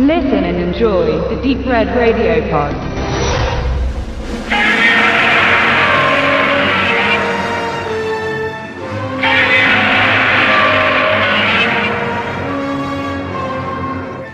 Listen 0.00 0.44
and 0.44 0.56
enjoy 0.56 1.28
the 1.28 1.36
Deep 1.42 1.66
Red 1.66 1.88
Radio 1.88 2.40
Pod. 2.48 2.74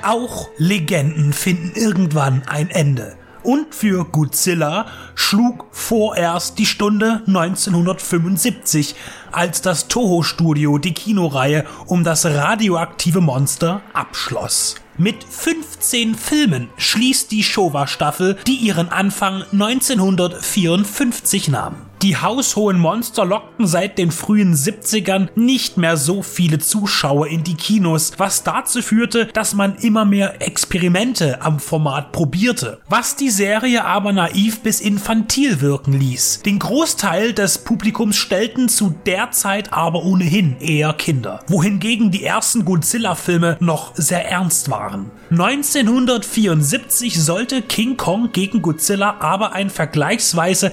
Auch 0.05 0.51
Legenden 0.57 1.33
finden 1.33 1.73
irgendwann 1.75 2.43
ein 2.47 2.71
Ende. 2.71 3.17
Und 3.43 3.75
für 3.75 4.05
Godzilla 4.05 4.87
schlug 5.17 5.67
vorerst 5.73 6.61
die 6.61 6.67
Stunde 6.67 7.23
1975, 7.27 8.95
als 9.33 9.63
das 9.63 9.89
Toho-Studio 9.89 10.79
die 10.79 10.95
Kinoreihe 10.95 11.65
um 11.87 12.05
das 12.05 12.25
radioaktive 12.25 13.21
Monster 13.21 13.83
abschloss. 13.93 14.77
Mit 14.99 15.25
15 15.25 16.15
Filmen 16.15 16.71
schließt 16.79 17.31
die 17.31 17.43
Showa-Staffel, 17.43 18.39
die 18.47 18.57
ihren 18.57 18.89
Anfang 18.89 19.43
1954 19.53 21.49
nahm. 21.49 21.86
Die 22.03 22.17
haushohen 22.17 22.79
Monster 22.79 23.25
lockten 23.25 23.67
seit 23.67 23.97
den 23.97 24.11
frühen 24.11 24.55
70ern 24.55 25.29
nicht 25.35 25.79
mehr 25.79 25.97
so 25.97 26.23
viele 26.23 26.59
Zuschauer 26.59 27.29
in 27.29 27.43
die 27.43 27.55
Kinos, 27.55 28.13
was 28.19 28.43
dazu 28.43 28.83
führte, 28.83 29.27
dass 29.27 29.55
man 29.55 29.77
immer 29.77 30.05
mehr 30.05 30.43
Experimente 30.43 31.41
am 31.41 31.59
Format 31.59 32.13
probierte, 32.13 32.81
was 32.89 33.17
die 33.17 33.31
Serie 33.31 33.85
aber 33.87 34.13
naiv 34.13 34.61
bis 34.61 34.81
infantil 34.81 35.63
wirken 35.63 35.95
ließ. 35.95 36.43
Den 36.45 36.59
Großteil 36.59 37.33
des 37.33 37.59
Publikums 37.59 38.17
stellten 38.17 38.69
zu 38.69 38.95
der 39.07 39.31
Zeit 39.31 39.73
aber 39.73 40.05
ohnehin 40.05 40.57
eher 40.61 40.93
Kinder, 40.93 41.41
wohingegen 41.49 42.11
die 42.11 42.25
ersten 42.25 42.67
Godzilla-Filme 42.67 43.57
noch 43.61 43.93
sehr 43.95 44.31
ernst 44.31 44.71
waren. 44.71 45.11
1974 45.31 47.21
sollte 47.21 47.63
King 47.63 47.97
Kong 47.97 48.31
gegen 48.33 48.63
Godzilla 48.63 49.17
aber 49.21 49.55
ein 49.55 49.71
vergleichsweise 49.71 50.73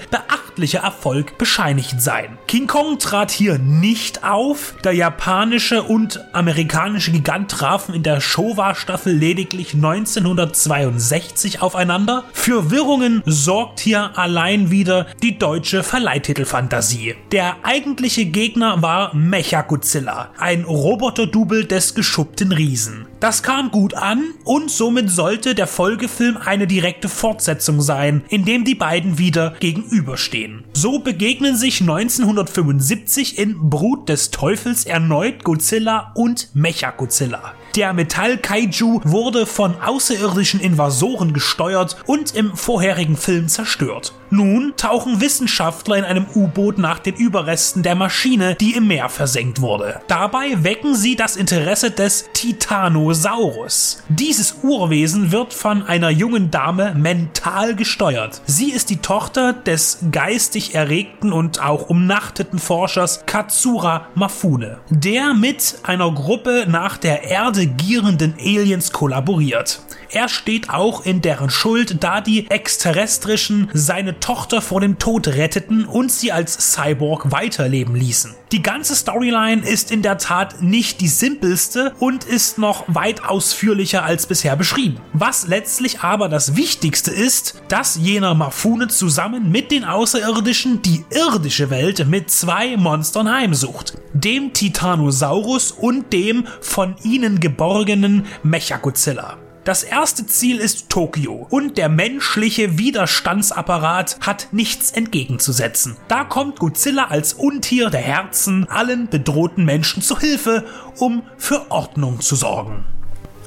beachtlicher 0.54 0.80
Erfolg 0.80 1.38
bescheinigt 1.38 2.02
sein. 2.02 2.38
King 2.48 2.68
Kong 2.68 3.00
trat 3.00 3.32
hier 3.32 3.58
nicht 3.58 4.24
auf, 4.24 4.76
der 4.84 4.94
japanische 4.94 5.84
und 5.84 6.24
amerikanische 6.34 7.12
Gigant 7.12 7.50
trafen 7.50 7.96
in 7.96 8.04
der 8.04 8.22
Showa-Staffel 8.22 9.14
lediglich 9.14 9.74
1962 9.74 11.62
aufeinander. 11.62 12.24
Für 12.34 12.70
Wirrungen 12.70 13.24
sorgt 13.26 13.80
hier 13.80 14.18
allein 14.18 14.70
wieder 14.70 15.08
die 15.22 15.38
deutsche 15.38 15.84
Verleihtitelfantasie. 15.84 17.16
Der 17.32 17.58
eigentliche 17.64 18.26
Gegner 18.26 18.82
war 18.82 19.16
Mechagodzilla, 19.16 20.30
ein 20.38 20.64
Roboter-Double 20.66 21.66
des 21.66 21.96
geschuppten 21.96 22.52
Riesen. 22.52 23.08
Das 23.24 23.42
kam 23.42 23.72
gut 23.72 23.94
an 23.94 24.34
und 24.44 24.70
somit 24.70 25.10
sollte 25.10 25.56
der 25.56 25.66
Folgefilm 25.66 26.36
eine 26.36 26.68
direkte 26.68 27.08
Fortsetzung 27.08 27.80
sein, 27.80 28.22
in 28.28 28.44
dem 28.44 28.66
die 28.66 28.76
beiden 28.76 29.18
wieder 29.18 29.54
gegenüberstehen. 29.62 30.66
So 30.74 31.00
begegnen 31.00 31.56
sich 31.56 31.80
1975 31.80 33.38
in 33.40 33.70
Brut 33.70 34.10
des 34.10 34.32
Teufels 34.32 34.86
erneut 34.86 35.46
Godzilla 35.46 36.12
und 36.16 36.50
Mechagodzilla. 36.54 37.54
Der 37.78 37.94
Metall-Kaiju 37.94 39.00
wurde 39.06 39.46
von 39.46 39.76
außerirdischen 39.82 40.60
Invasoren 40.60 41.32
gesteuert 41.32 41.96
und 42.06 42.36
im 42.36 42.58
vorherigen 42.58 43.16
Film 43.16 43.48
zerstört. 43.48 44.14
Nun 44.34 44.74
tauchen 44.78 45.22
Wissenschaftler 45.22 45.96
in 45.96 46.06
einem 46.06 46.26
U-Boot 46.34 46.80
nach 46.80 46.98
den 46.98 47.14
Überresten 47.14 47.84
der 47.84 47.94
Maschine, 47.94 48.56
die 48.56 48.72
im 48.72 48.88
Meer 48.88 49.08
versenkt 49.08 49.62
wurde. 49.62 50.02
Dabei 50.08 50.64
wecken 50.64 50.96
sie 50.96 51.16
das 51.16 51.36
Interesse 51.36 51.92
des 51.92 52.26
Titanosaurus. 52.34 54.02
Dieses 54.10 54.56
Urwesen 54.64 55.32
wird 55.32 55.54
von 55.54 55.84
einer 55.84 56.10
jungen 56.10 56.50
Dame 56.50 56.96
mental 56.96 57.76
gesteuert. 57.76 58.42
Sie 58.48 58.72
ist 58.72 58.90
die 58.90 58.98
Tochter 58.98 59.54
des 59.54 60.00
geistig 60.12 60.74
erregten 60.74 61.32
und 61.32 61.62
auch 61.62 61.90
umnachteten 61.90 62.58
Forschers 62.58 63.28
Katsura 63.28 64.08
Mafune, 64.16 64.80
der 64.90 65.36
mit 65.36 65.76
einer 65.84 66.12
Gruppe 66.12 66.66
nach 66.68 66.98
der 66.98 67.22
Erde 67.22 67.68
gierenden 67.68 68.34
Aliens 68.40 68.92
kollaboriert. 68.92 69.84
Er 70.14 70.30
steht 70.30 70.70
auch 70.70 71.08
in 71.08 71.22
deren 71.22 71.50
Schuld, 71.50 72.04
da 72.04 72.22
die 72.22 72.48
Exterrestrischen 72.52 73.72
seine 73.74 74.20
Tochter 74.20 74.62
vor 74.62 74.80
dem 74.80 75.00
Tod 75.00 75.28
retteten 75.28 75.86
und 75.86 76.12
sie 76.12 76.32
als 76.32 76.74
Cyborg 76.74 77.32
weiterleben 77.32 77.96
ließen. 77.96 78.36
Die 78.52 78.62
ganze 78.62 78.96
Storyline 78.96 79.68
ist 79.68 79.90
in 79.92 80.04
der 80.04 80.20
Tat 80.20 80.62
nicht 80.62 81.02
die 81.02 81.08
simpelste 81.08 81.94
und 81.98 82.26
ist 82.26 82.60
noch 82.60 82.84
weit 82.88 83.26
ausführlicher 83.26 84.04
als 84.04 84.28
bisher 84.28 84.56
beschrieben. 84.56 85.02
Was 85.14 85.48
letztlich 85.48 86.02
aber 86.02 86.30
das 86.30 86.56
Wichtigste 86.56 87.10
ist, 87.10 87.64
dass 87.68 87.96
jener 87.96 88.36
Mafune 88.36 88.90
zusammen 88.90 89.52
mit 89.52 89.72
den 89.72 89.84
Außerirdischen 89.84 90.84
die 90.84 91.04
irdische 91.10 91.72
Welt 91.72 92.08
mit 92.08 92.30
zwei 92.30 92.78
Monstern 92.78 93.34
heimsucht. 93.34 93.98
Dem 94.14 94.54
Titanosaurus 94.54 95.72
und 95.72 96.14
dem 96.14 96.46
von 96.62 96.98
ihnen 97.02 97.40
geborgenen 97.40 98.28
Mechagodzilla. 98.44 99.43
Das 99.64 99.84
erste 99.84 100.28
Ziel 100.28 100.58
ist 100.58 100.90
Tokio 100.90 101.48
und 101.50 101.78
der 101.78 101.88
menschliche 101.88 102.78
Widerstandsapparat 102.78 104.18
hat 104.20 104.50
nichts 104.52 104.92
entgegenzusetzen. 104.92 105.96
Da 106.10 106.26
kommt 106.26 106.60
Godzilla 106.60 107.06
als 107.06 107.34
Untier 107.34 107.90
der 107.90 108.02
Herzen 108.02 108.68
allen 108.70 109.08
bedrohten 109.08 109.64
Menschen 109.64 110.04
zu 110.04 110.20
Hilfe, 110.20 110.66
um 110.98 111.24
für 111.38 111.72
Ordnung 111.72 112.20
zu 112.20 112.36
sorgen. 112.36 112.84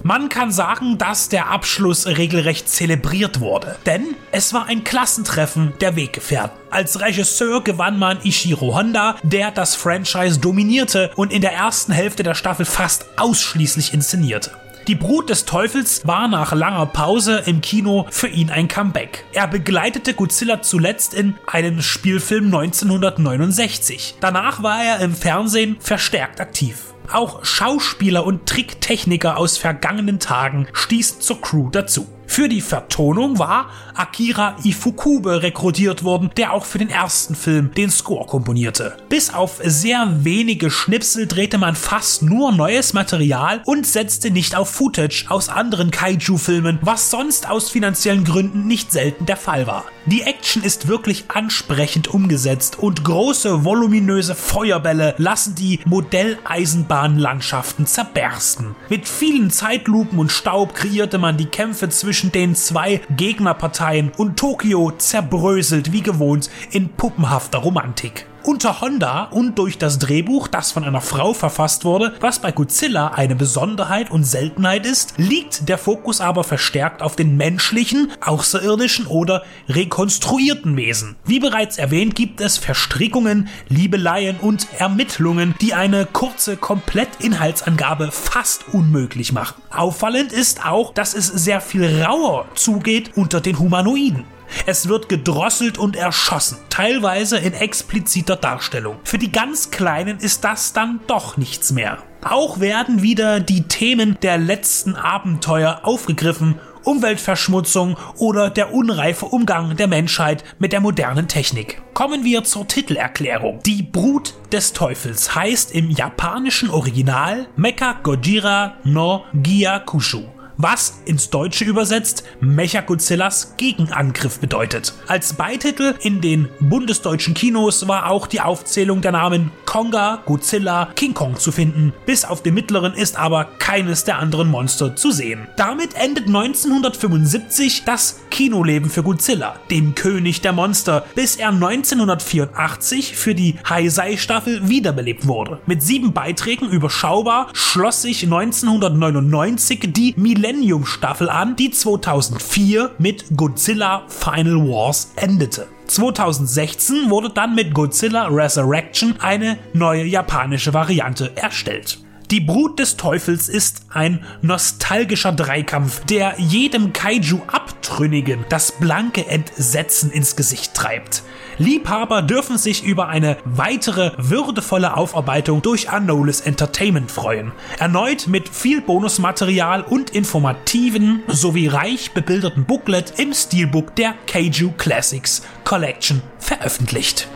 Man 0.03 0.31
kann 0.31 0.53
sagen, 0.53 0.97
dass 0.97 1.29
der 1.29 1.51
Abschluss 1.51 2.07
regelrecht 2.07 2.69
zelebriert 2.69 3.41
wurde, 3.41 3.77
denn 3.85 4.15
es 4.33 4.55
war 4.55 4.67
ein 4.67 4.85
Klassentreffen 4.85 5.75
der 5.81 5.97
Weggefährten. 5.97 6.57
Als 6.71 7.01
Regisseur 7.01 7.63
gewann 7.63 7.99
man 7.99 8.25
Ishiro 8.25 8.75
Honda, 8.75 9.17
der 9.23 9.51
das 9.51 9.75
Franchise 9.75 10.39
dominierte 10.39 11.11
und 11.17 11.31
in 11.31 11.43
der 11.43 11.53
ersten 11.53 11.93
Hälfte 11.93 12.23
der 12.23 12.35
Staffel 12.35 12.65
fast 12.65 13.07
ausschließlich 13.17 13.93
inszenierte. 13.93 14.53
Die 14.89 14.95
Brut 14.95 15.31
des 15.31 15.47
Teufels 15.47 16.07
war 16.07 16.29
nach 16.29 16.53
langer 16.53 16.87
Pause 16.87 17.43
im 17.47 17.61
Kino 17.61 18.07
für 18.11 18.29
ihn 18.29 18.51
ein 18.51 18.69
Comeback. 18.69 19.25
Er 19.33 19.49
begleitete 19.49 20.15
Godzilla 20.15 20.63
zuletzt 20.63 21.13
in 21.13 21.35
einem 21.49 21.83
Spielfilm 21.83 22.47
1969. 22.55 24.15
Danach 24.21 24.63
war 24.63 24.85
er 24.85 25.01
im 25.01 25.13
Fernsehen 25.13 25.77
verstärkt 25.81 26.41
aktiv. 26.41 26.95
Auch 27.13 27.45
Schauspieler 27.45 28.25
und 28.25 28.47
Tricktechniker 28.47 29.39
aus 29.39 29.59
vergangenen 29.59 30.21
Tagen 30.21 30.69
stießen 30.73 31.21
zur 31.21 31.41
Crew 31.41 31.69
dazu. 31.71 32.07
Für 32.37 32.51
die 32.51 32.61
Vertonung 32.61 33.39
war 33.39 33.71
Akira 33.95 34.57
Ifukube 34.63 35.43
rekrutiert 35.43 36.05
worden, 36.05 36.31
der 36.37 36.53
auch 36.53 36.67
für 36.67 36.77
den 36.77 36.91
ersten 36.91 37.35
Film 37.35 37.73
den 37.73 37.89
Score 37.89 38.27
komponierte. 38.27 38.99
Bis 39.09 39.33
auf 39.33 39.59
sehr 39.65 40.23
wenige 40.23 40.71
Schnipsel 40.71 41.27
drehte 41.27 41.57
man 41.57 41.75
fast 41.75 42.23
nur 42.23 42.53
neues 42.53 42.93
Material 42.93 43.63
und 43.65 43.87
setzte 43.87 44.31
nicht 44.31 44.55
auf 44.55 44.69
Footage 44.69 45.25
aus 45.31 45.49
anderen 45.49 45.91
Kaiju-Filmen, 45.91 46.79
was 46.83 47.11
sonst 47.11 47.49
aus 47.49 47.71
finanziellen 47.71 48.25
Gründen 48.25 48.67
nicht 48.67 48.93
selten 48.93 49.25
der 49.25 49.39
Fall 49.39 49.67
war. 49.67 49.87
Die 50.05 50.21
Action 50.21 50.63
ist 50.63 50.89
wirklich 50.89 51.25
ansprechend 51.29 52.09
umgesetzt 52.09 52.79
und 52.79 53.03
große 53.03 53.65
voluminöse 53.65 54.35
Feuerbälle 54.35 55.15
lassen 55.17 55.55
die 55.55 55.81
Modelleisenbahnlandschaften 55.87 57.87
zerbersten. 57.87 58.77
Mit 58.91 59.09
vielen 59.09 59.51
Zeitlupen 59.51 60.19
und 60.19 60.31
Staub 60.31 60.75
kreierte 60.75 61.17
man 61.17 61.39
die 61.39 61.47
Kämpfe 61.47 61.89
zwischen 61.89 62.26
zwischen 62.27 62.33
den 62.33 62.55
zwei 62.55 63.01
Gegnerparteien 63.11 64.11
und 64.17 64.39
Tokio 64.39 64.93
zerbröselt 64.93 65.93
wie 65.93 66.03
gewohnt 66.03 66.51
in 66.71 66.89
puppenhafter 66.89 67.59
Romantik 67.59 68.27
unter 68.47 68.81
Honda 68.81 69.25
und 69.25 69.59
durch 69.59 69.77
das 69.77 69.99
Drehbuch, 69.99 70.47
das 70.49 70.71
von 70.71 70.85
einer 70.85 71.01
Frau 71.01 71.35
verfasst 71.35 71.85
wurde, 71.85 72.15
was 72.21 72.39
bei 72.39 72.53
Godzilla 72.53 73.09
eine 73.09 73.35
Besonderheit 73.35 74.11
und 74.11 74.25
Seltenheit 74.25 74.87
ist, 74.87 75.15
liegt 75.17 75.69
der 75.69 75.79
Fokus 75.79 76.21
aber 76.21 76.45
verstärkt 76.45 77.03
auf 77.03 77.17
den 77.17 77.37
menschlichen, 77.37 78.13
außerirdischen 78.21 79.07
oder 79.07 79.43
rekonstruierten 79.69 80.77
Wesen. 80.77 81.17
Wie 81.25 81.41
bereits 81.41 81.77
erwähnt, 81.77 82.15
gibt 82.15 82.41
es 82.41 82.57
Verstrickungen, 82.57 83.49
Liebeleien 83.69 84.37
und 84.41 84.69
Ermittlungen, 84.79 85.55
die 85.61 85.75
eine 85.75 86.07
kurze 86.07 86.57
Komplettinhaltsangabe 86.57 88.13
fast 88.13 88.67
unmöglich 88.73 89.33
machen. 89.33 89.61
Auffallend 89.71 90.33
ist 90.33 90.65
auch, 90.65 90.95
dass 90.95 91.15
es 91.15 91.27
sehr 91.27 91.61
viel 91.61 92.03
rauer 92.03 92.47
zugeht 92.55 93.17
unter 93.17 93.41
den 93.41 93.59
Humanoiden. 93.59 94.25
Es 94.67 94.89
wird 94.89 95.09
gedrosselt 95.09 95.79
und 95.79 95.97
erschossen, 95.97 96.59
teilweise 96.71 97.39
in 97.39 97.53
expliziter 97.53 98.37
Darstellung. 98.37 98.99
Für 99.05 99.19
die 99.19 99.33
ganz 99.33 99.71
Kleinen 99.71 100.19
ist 100.19 100.45
das 100.45 100.73
dann 100.73 101.01
doch 101.07 101.37
nichts 101.37 101.73
mehr. 101.73 101.99
Auch 102.23 102.61
werden 102.61 103.03
wieder 103.03 103.41
die 103.41 103.63
Themen 103.63 104.19
der 104.23 104.39
letzten 104.39 104.97
Abenteuer 104.97 105.81
aufgegriffen 105.85 106.59
Umweltverschmutzung 106.87 107.97
oder 108.17 108.49
der 108.49 108.73
unreife 108.73 109.27
Umgang 109.27 109.77
der 109.77 109.89
Menschheit 109.89 110.45
mit 110.61 110.73
der 110.73 110.81
modernen 110.81 111.27
Technik. 111.27 111.83
Kommen 111.95 112.25
wir 112.25 112.45
zur 112.45 112.69
Titelerklärung. 112.69 113.61
Die 113.67 113.83
Brut 113.83 114.35
des 114.53 114.73
Teufels 114.73 115.35
heißt 115.35 115.73
im 115.73 115.91
japanischen 115.91 116.71
Original 116.71 117.49
Mecha 117.57 117.95
Gojira 118.05 118.75
no 118.85 119.25
Gyakushu 119.35 120.36
was 120.57 121.01
ins 121.05 121.31
Deutsche 121.31 121.65
übersetzt 121.65 122.25
Mechagodzillas 122.41 123.55
Gegenangriff 123.57 124.39
bedeutet. 124.39 124.95
Als 125.07 125.35
Beititel 125.35 125.95
in 126.01 126.21
den 126.21 126.49
bundesdeutschen 126.61 127.35
Kinos 127.35 127.89
war 127.89 128.11
auch 128.11 128.27
die 128.27 128.41
Aufzählung 128.41 129.03
der 129.03 129.13
Namen 129.13 129.53
Konga, 129.67 130.23
Godzilla, 130.25 130.89
King 130.95 131.13
Kong 131.13 131.37
zu 131.37 131.53
finden. 131.53 131.93
Bis 132.07 132.25
auf 132.25 132.43
den 132.43 132.55
mittleren 132.55 132.95
ist 132.95 133.19
aber 133.19 133.45
keines 133.59 134.05
der 134.05 134.19
anderen 134.19 134.49
Monster 134.49 134.97
zu 134.97 135.11
sehen. 135.11 135.47
Damit 135.57 135.95
endet 135.95 136.27
1975 136.27 137.85
das 137.85 138.21
Kinoleben 138.31 138.89
für 138.89 139.03
Godzilla, 139.03 139.57
dem 139.71 139.95
König 139.95 140.41
der 140.41 140.53
Monster, 140.53 141.05
bis 141.15 141.37
er 141.37 141.49
1984 141.49 143.17
für 143.17 143.35
die 143.35 143.57
Heisei-Staffel 143.69 144.69
wiederbelebt 144.69 145.27
wurde. 145.27 145.59
Mit 145.67 145.83
sieben 145.83 146.13
Beiträgen 146.13 146.69
überschaubar 146.69 147.49
schloss 147.53 148.03
sich 148.03 148.23
1999 148.23 149.93
die 149.93 150.15
Millennium-Staffel 150.17 151.29
an, 151.29 151.57
die 151.57 151.71
2004 151.71 152.93
mit 152.99 153.25
Godzilla 153.37 154.05
Final 154.09 154.69
Wars 154.69 155.13
endete. 155.17 155.67
2016 155.87 157.11
wurde 157.11 157.31
dann 157.31 157.55
mit 157.55 157.73
Godzilla 157.75 158.27
Resurrection 158.29 159.15
eine 159.21 159.59
neue 159.73 160.05
japanische 160.05 160.75
Variante 160.75 161.33
erstellt. 161.37 161.99
Die 162.33 162.41
Brut 162.41 162.81
des 162.81 162.97
Teufels 162.97 163.49
ist 163.49 163.83
ein 163.89 164.25
nostalgischer 164.43 165.31
Dreikampf, 165.31 166.05
der 166.07 166.35
jedem 166.39 166.93
Kaiju 166.93 167.41
Abtrünnigen 167.47 168.45
das 168.49 168.73
blanke 168.73 169.27
Entsetzen 169.29 170.11
ins 170.11 170.35
Gesicht 170.35 170.75
treibt. 170.75 171.23
Liebhaber 171.59 172.23
dürfen 172.23 172.59
sich 172.59 172.83
über 172.83 173.09
eine 173.09 173.37
weitere 173.45 174.11
würdevolle 174.19 174.97
Aufarbeitung 174.97 175.63
durch 175.63 175.89
Anolis 175.89 176.41
Entertainment 176.41 177.13
freuen. 177.13 177.53
Erneut 177.79 178.27
mit 178.27 178.49
viel 178.49 178.81
Bonusmaterial 178.81 179.83
und 179.83 180.11
informativen 180.11 181.23
sowie 181.29 181.69
reich 181.69 182.11
bebilderten 182.11 182.65
Booklet 182.65 183.21
im 183.21 183.33
Steelbook 183.33 183.95
der 183.95 184.15
Kaiju 184.27 184.73
Classics 184.77 185.43
Collection 185.63 186.23
veröffentlicht. 186.41 187.29